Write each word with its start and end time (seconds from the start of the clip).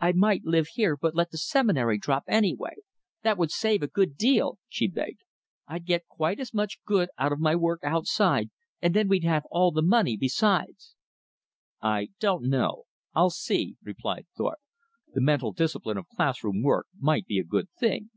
"I 0.00 0.10
might 0.10 0.40
live 0.44 0.66
here, 0.74 0.96
but 1.00 1.14
let 1.14 1.30
the 1.30 1.38
Seminary 1.38 1.98
drop, 1.98 2.24
anyway. 2.26 2.74
That 3.22 3.38
would 3.38 3.52
save 3.52 3.80
a 3.80 3.86
good 3.86 4.16
deal," 4.16 4.58
she 4.68 4.88
begged. 4.88 5.20
"I'd 5.68 5.86
get 5.86 6.08
quite 6.08 6.40
as 6.40 6.52
much 6.52 6.82
good 6.84 7.10
out 7.16 7.30
of 7.30 7.38
my 7.38 7.54
work 7.54 7.84
outside, 7.84 8.50
and 8.82 8.92
then 8.92 9.06
we'd 9.06 9.22
have 9.22 9.44
all 9.52 9.70
that 9.70 9.82
money 9.82 10.16
besides." 10.16 10.96
"I 11.80 12.08
don't 12.18 12.48
know; 12.48 12.86
I'll 13.14 13.30
see," 13.30 13.76
replied 13.84 14.26
Thorpe. 14.36 14.58
"The 15.14 15.20
mental 15.20 15.52
discipline 15.52 15.96
of 15.96 16.08
class 16.08 16.42
room 16.42 16.60
work 16.64 16.88
might 16.98 17.26
be 17.26 17.38
a 17.38 17.44
good 17.44 17.68
thing." 17.78 18.10